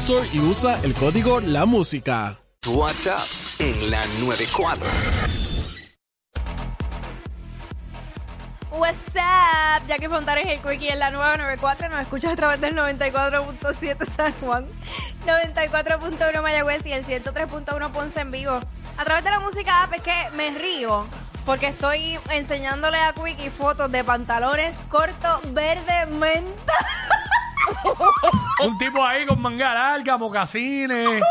[0.00, 2.36] Store y usa el código La Música.
[2.66, 3.18] WhatsApp
[3.58, 4.86] en la 94.
[8.72, 9.86] What's up?
[9.88, 11.88] Jackie Fontanes el Quickie en la nueva 94.
[11.88, 14.66] Nos escuchas a través del 94.7 San Juan,
[15.26, 18.60] 94.1 Mayagüez y el 103.1 Ponce en vivo.
[18.98, 21.06] A través de la música app es que me río
[21.46, 26.74] porque estoy enseñándole a Quickie fotos de pantalones cortos verde menta.
[28.64, 31.22] Un tipo ahí con manga larga, mocasines,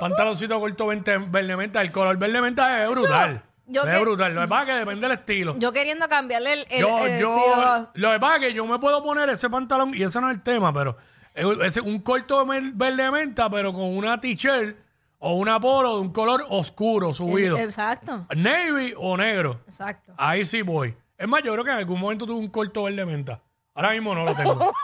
[0.00, 1.80] pantaloncito corto verde, verde menta.
[1.80, 3.42] El color verde menta es brutal.
[3.66, 4.34] Yo es que- brutal.
[4.34, 5.54] Lo que pasa es que depende del estilo.
[5.58, 7.90] Yo queriendo cambiarle el, el- Yo, el yo, estilo.
[7.94, 10.36] lo que pasa es que yo me puedo poner ese pantalón, y ese no es
[10.36, 10.96] el tema, pero
[11.34, 14.76] es un corto de verde menta, pero con una t-shirt
[15.20, 17.56] o una polo de un color oscuro subido.
[17.58, 19.60] Exacto, Navy o negro.
[19.66, 20.12] exacto.
[20.16, 20.96] Ahí sí voy.
[21.16, 23.40] Es más, yo creo que en algún momento tuve un corto verde menta.
[23.74, 24.72] Ahora mismo no lo tengo.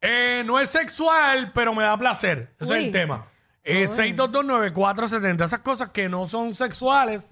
[0.00, 2.54] Eh, no es sexual, pero me da placer.
[2.58, 2.86] Ese es Uy.
[2.86, 3.26] el tema.
[3.62, 5.44] Eh, 6229470.
[5.44, 7.26] Esas cosas que no son sexuales,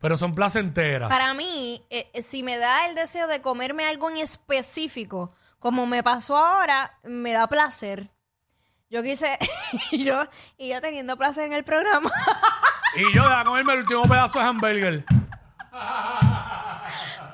[0.00, 1.08] pero son placenteras.
[1.08, 5.86] Para mí, eh, eh, si me da el deseo de comerme algo en específico, como
[5.86, 8.10] me pasó ahora, me da placer.
[8.90, 9.38] Yo quise,
[9.92, 10.24] y yo,
[10.56, 12.10] y yo teniendo placer en el programa,
[12.96, 15.04] Y yo a comerme el último pedazo de hamburger.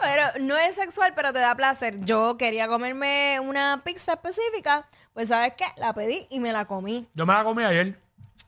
[0.05, 1.97] Pero no es sexual, pero te da placer.
[2.05, 5.65] Yo quería comerme una pizza específica, pues ¿sabes qué?
[5.77, 7.09] La pedí y me la comí.
[7.15, 7.99] Yo me la comí ayer.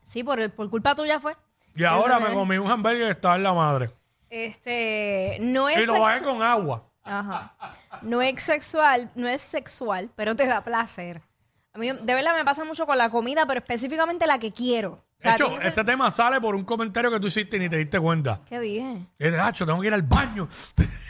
[0.03, 1.33] Sí, por, por culpa tuya fue.
[1.75, 3.91] Y ahora me comí un hamburger que estaba en la madre.
[4.31, 6.85] Este, no es Y lo bajé con agua.
[7.05, 7.55] Ajá.
[8.03, 11.23] No es sexual, no es sexual, pero te da placer.
[11.73, 14.93] A mí de verdad me pasa mucho con la comida, pero específicamente la que quiero.
[14.93, 17.57] O De hecho, tiene que ser- este tema sale por un comentario que tú hiciste
[17.57, 18.41] y ni te diste cuenta.
[18.49, 19.07] ¿Qué dije?
[19.19, 20.49] Y de hacho, tengo que ir al baño.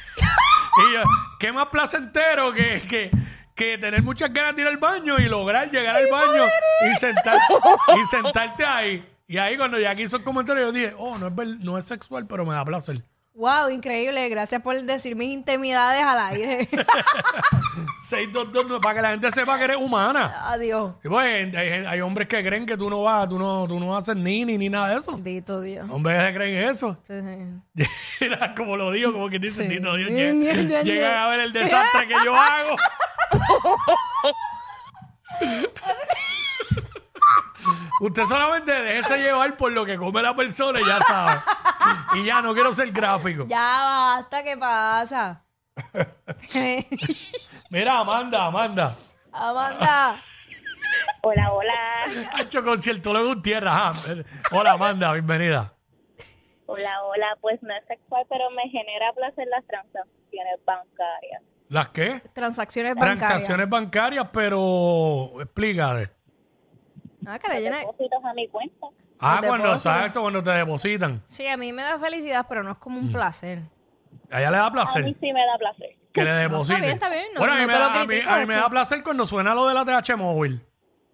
[0.78, 1.03] y yo,
[1.38, 3.10] qué más placentero que, que,
[3.54, 6.44] que tener muchas ganas de ir al baño y lograr llegar al baño
[6.91, 7.38] y, sentar,
[7.97, 9.09] y sentarte ahí.
[9.28, 11.84] Y ahí cuando ya hizo el comentario yo dije, oh, no es, ver- no es
[11.84, 13.03] sexual, pero me da placer.
[13.36, 14.28] Wow, increíble.
[14.30, 16.69] Gracias por decir mis intimidades al aire.
[18.08, 20.32] 622, para que la gente sepa que eres humana.
[20.48, 20.94] Adiós.
[21.02, 23.94] Sí, pues, hay, hay hombres que creen que tú no vas, tú no, tú no
[23.94, 25.12] a hacer ni ni nada de eso.
[25.12, 25.86] Bendito Dios.
[25.91, 26.97] Hombres que creen eso.
[27.06, 27.14] Sí.
[28.20, 29.68] Mira, como lo digo, como que dice, Sí.
[29.76, 32.76] Tito Dios, llega- llegan a ver el desastre que yo hago.
[38.00, 41.32] Usted solamente déjese llevar por lo que come la persona y ya sabe.
[42.14, 43.44] Y ya no quiero ser gráfico.
[43.48, 43.58] Ya
[44.16, 45.44] basta, ¿qué pasa?
[47.70, 48.94] Mira, Amanda, Amanda.
[49.32, 50.22] Amanda.
[51.22, 51.74] Hola, hola.
[52.34, 53.92] Ha hecho concierto luego en tierra.
[54.52, 55.72] Hola, Amanda, bienvenida.
[56.66, 57.36] Hola, hola.
[57.41, 61.42] Pues no es sexual, pero me genera placer las transacciones bancarias.
[61.68, 62.22] ¿Las qué?
[62.32, 63.18] Transacciones bancarias.
[63.18, 66.10] Transacciones bancarias, pero explícate.
[67.26, 68.86] Ah, que le llena- Depósitos a mi cuenta.
[69.19, 69.94] Ah, Los cuando, depósitos.
[69.97, 71.22] exacto, cuando te depositan.
[71.27, 72.81] Sí, a mí me da felicidad, pero no es Mm.
[72.81, 73.60] como un placer.
[74.31, 75.04] A ella le da A placer.
[75.04, 75.91] mí sí me da placer.
[76.12, 76.81] Que le depositen.
[76.81, 78.31] bien, está bien, no- bueno, a mí, no me, te lo da, a mí- critico,
[78.31, 80.63] a mí es me que- da placer cuando suena lo de la TH móvil.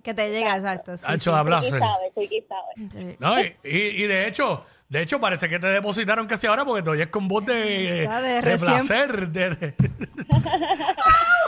[0.02, 0.96] Que te llega, exacto.
[0.96, 1.14] Sí, Ha sí.
[1.16, 1.78] hecho da placer.
[1.78, 2.88] sabe, Quickie sabe.
[2.90, 3.16] Sí.
[3.20, 6.82] No, y, y- y de hecho, de hecho parece que te depositaron casi ahora porque
[6.82, 9.28] te oyes con voz de, Está de de recién- placer.
[9.28, 9.74] de- de-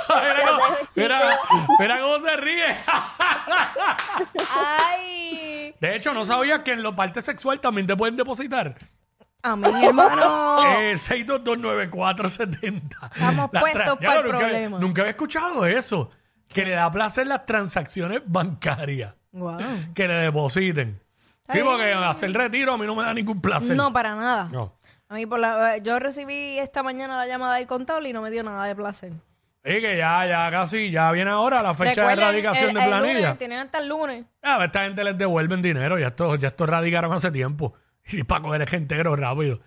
[0.08, 0.62] mira, cómo,
[0.94, 1.20] mira,
[1.78, 2.64] mira cómo se ríe.
[6.14, 8.76] No sabías que en la parte sexual también te pueden depositar.
[9.42, 10.64] Amén, hermano.
[10.80, 13.10] Eh, 6229470.
[13.14, 14.78] Estamos Las puestos tra- nunca- problema.
[14.78, 16.10] Nunca había escuchado eso.
[16.48, 19.14] Que le da placer las transacciones bancarias.
[19.32, 19.58] Wow.
[19.94, 21.00] Que le depositen.
[21.46, 21.66] Sí, bien.
[21.66, 23.76] porque hacer retiro a mí no me da ningún placer.
[23.76, 24.48] No, para nada.
[24.50, 24.72] No.
[25.08, 28.30] A mí por la, yo recibí esta mañana la llamada del contable y no me
[28.30, 29.12] dio nada de placer.
[29.66, 32.86] Oye, que ya, ya casi, ya viene ahora la fecha de erradicación el- de el
[32.88, 33.14] planilla.
[33.20, 34.26] lunes, tienen hasta el lunes.
[34.42, 37.72] Ah, esta gente les devuelven dinero, ya esto, ya esto radicaron hace tiempo.
[38.08, 39.60] Y para coger el entero rápido.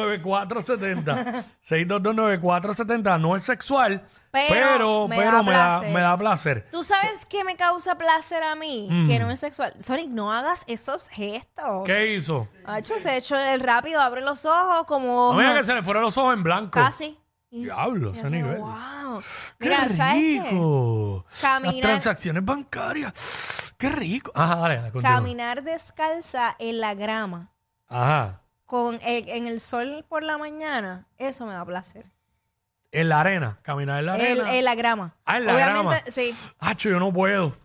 [0.00, 1.44] 6229470.
[1.62, 5.94] 6229470 no es sexual, Pero pero, me pero, da me, da, placer.
[5.94, 6.68] me da placer.
[6.70, 8.86] ¿Tú sabes qué me causa placer a mí?
[8.90, 9.08] Mm.
[9.08, 9.74] Que no es sexual.
[9.80, 11.84] Sonic, no hagas esos gestos.
[11.86, 12.48] ¿Qué hizo?
[12.64, 15.32] Hacho, se ha hecho el rápido, abre los ojos como...
[15.34, 16.70] No digas que se le fueron los ojos en blanco.
[16.80, 17.18] Casi.
[17.50, 18.58] Diablo, ese nivel.
[18.58, 19.22] Wow.
[19.58, 20.42] ¡Qué Mira, ¿sabes qué?
[20.50, 21.24] rico!
[21.30, 23.72] Las Caminar- transacciones bancarias.
[23.76, 24.30] ¡Qué rico!
[24.34, 25.16] Ajá, dale, dale, continúa.
[25.16, 27.50] Caminar descalza en la grama
[27.88, 28.42] Ajá.
[28.66, 32.06] con el- en el sol por la mañana, eso me da placer.
[32.92, 33.58] En la arena.
[33.62, 34.54] Caminar en la El- arena.
[34.56, 35.14] En la grama.
[35.24, 36.02] Ah, en la Obviamente, grama.
[36.08, 36.34] sí.
[36.58, 37.56] Hacho, yo no puedo.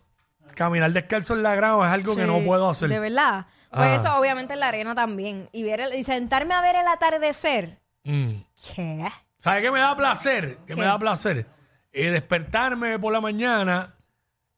[0.54, 2.88] Caminar descalzo en la grama es algo que Sí, no puedo hacer.
[2.88, 3.46] De verdad.
[3.70, 3.94] Pues Ah.
[3.94, 5.48] eso obviamente en la arena también.
[5.52, 7.78] Y ver el- y sentarme a ver el atardecer.
[8.04, 8.36] Mm.
[8.74, 9.06] ¿Qué?
[9.46, 10.56] ¿Sabes qué me da placer?
[10.66, 10.80] ¿Qué ¿Qué?
[10.80, 11.46] me da placer?
[11.92, 13.94] Eh, despertarme por la mañana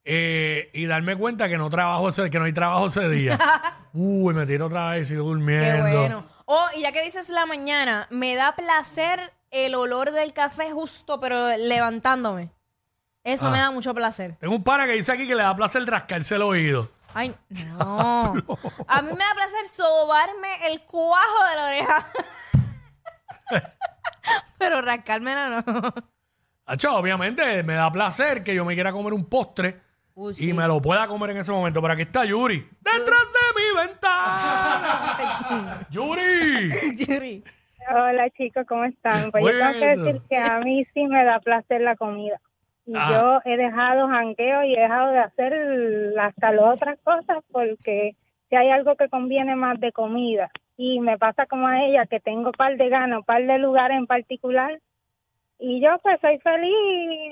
[0.03, 3.39] eh, y darme cuenta que no trabajo ese, que no hay trabajo ese día.
[3.93, 5.85] Uy, me tiro otra vez y sigo durmiendo.
[5.85, 6.27] Qué bueno.
[6.47, 11.21] Oh, y ya que dices la mañana, me da placer el olor del café justo,
[11.21, 12.51] pero levantándome.
[13.25, 13.51] Eso Ah.
[13.51, 14.37] me da mucho placer.
[14.41, 16.91] Tengo un pana que dice aquí que le da placer rascarse el oído.
[17.13, 18.35] Ay, no.
[18.87, 22.07] A mí me da placer sobarme el cuajo de la oreja.
[24.59, 25.95] pero rascármela no.
[26.67, 29.81] Hacho, obviamente me da placer que yo me quiera comer un postre
[30.15, 31.81] Uy, y me lo pueda comer en ese momento.
[31.81, 32.69] Pero aquí está Yuri.
[32.81, 35.87] ¡Detrás de mi ventana!
[35.91, 36.95] ¡Yuri!
[36.95, 37.45] Yuri.
[37.91, 39.31] Hola chicos, ¿cómo están?
[39.31, 42.39] Pues yo tengo que decir que a mí sí me da placer la comida.
[42.85, 43.41] Y Ah.
[43.45, 45.55] yo he dejado jangueo y he dejado de hacer
[46.21, 48.15] hasta las otras cosas porque
[48.51, 50.51] si hay algo que conviene más de comida.
[50.81, 54.07] Y me pasa como a ella, que tengo par de ganas, par de lugares en
[54.07, 54.79] particular.
[55.59, 56.73] Y yo pues soy feliz,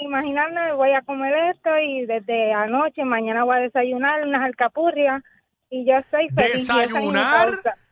[0.00, 5.22] imaginarme, voy a comer esto y desde anoche, mañana voy a desayunar unas alcapurrias
[5.70, 6.66] y yo soy feliz.
[6.68, 7.50] Desayunar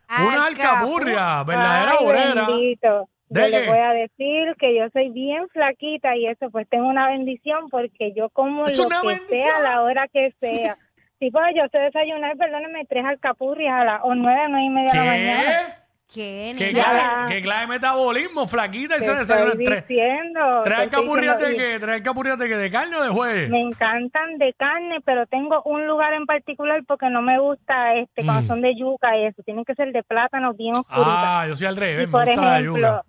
[0.09, 1.45] una Alcapurria.
[1.45, 2.47] verdadera obrera.
[2.49, 3.09] bendito.
[3.31, 7.69] Le voy a decir que yo soy bien flaquita y eso pues tengo una bendición
[7.71, 9.41] porque yo como Es lo que bendición.
[9.41, 10.77] sea a la hora que sea.
[11.19, 14.91] Si pues yo sé desayunar, perdóneme, tres alcapurrias a las o nueve, nueve y media
[14.93, 15.77] de la mañana.
[16.13, 16.55] ¿Qué?
[16.57, 18.47] ¿Qué, clase, qué clase de metabolismo?
[18.47, 19.89] Flaquita y se desayuna estoy tres.
[19.89, 20.61] diciendo.
[20.63, 21.79] ¿Tres alcapurrias de qué?
[21.81, 22.57] ¿Tres alcapurrias de qué?
[22.57, 23.51] ¿De carne o de jueves?
[23.51, 28.23] Me encantan de carne, pero tengo un lugar en particular porque no me gusta este
[28.23, 28.27] Mm.
[28.27, 29.43] cuando son de yuca y eso.
[29.43, 30.75] Tienen que ser de plátano bien.
[30.89, 33.03] Ah, yo soy al revés, Y me por gusta la yuca.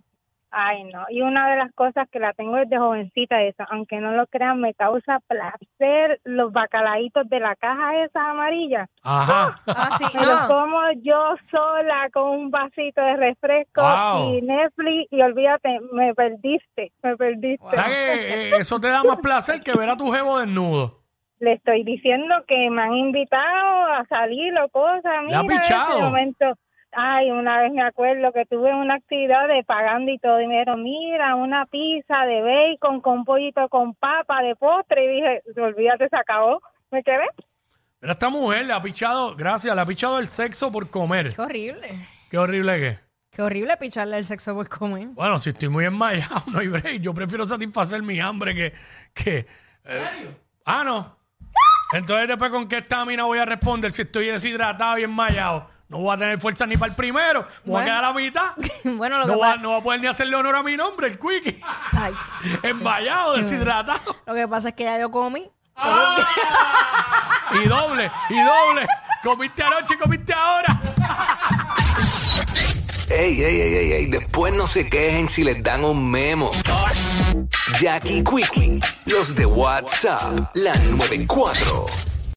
[0.50, 4.12] Ay no, y una de las cosas que la tengo desde jovencita esa, aunque no
[4.12, 8.88] lo crean, me causa placer los bacalaitos de la caja esas amarillas.
[9.02, 9.56] Ajá.
[9.66, 10.48] Ah, sí, Me los no.
[10.48, 14.34] como yo sola con un vasito de refresco Wow.
[14.34, 17.66] y Netflix y olvídate, me perdiste, me perdiste.
[17.70, 21.00] Que eh, eso te da más placer que ver a tu jevo desnudo.
[21.38, 25.24] Le estoy diciendo que me han invitado a salir o cosas.
[25.28, 25.92] ¿Le ha Mira, pichado?
[25.92, 26.46] ese momento.
[26.98, 30.54] Ay, una vez me acuerdo que tuve una actividad de pagando y todo y me
[30.54, 36.08] dijeron, mira, una pizza de bacon con pollito con papa de postre y dije, olvídate,
[36.08, 36.62] se acabó.
[36.90, 37.26] Me quedé.
[38.00, 41.34] Mira, esta mujer le ha pichado, gracias, le ha pichado el sexo por comer.
[41.34, 42.08] Qué horrible.
[42.30, 42.98] Qué horrible que.
[43.30, 45.08] Qué horrible picharle el sexo por comer.
[45.08, 47.02] Bueno, si estoy muy enmayado, no hay break.
[47.02, 48.72] Yo prefiero satisfacer mi hambre que...
[49.12, 49.46] que
[49.84, 50.34] eh,
[50.64, 51.14] ah, no.
[51.92, 55.75] Entonces después con qué estamina voy a responder si estoy deshidratado y enmayado.
[55.88, 57.46] No voy a tener fuerza ni para el primero.
[57.64, 58.52] Me voy a quedar a la mitad.
[58.84, 60.62] bueno, lo No que, voy, a, pasa, no voy a poder ni hacerle honor a
[60.62, 61.60] mi nombre, el quickie.
[61.92, 62.12] Ay,
[62.62, 64.16] Enmayado, deshidratado.
[64.26, 65.48] lo que pasa es que ya yo comí.
[67.62, 68.86] Y doble, y doble.
[69.22, 70.80] Comiste anoche y comiste ahora.
[73.08, 76.50] Ey, ey, ey, ey, ey, después no se quejen si les dan un memo.
[77.78, 81.86] Jackie Quickie, los de WhatsApp, la 94.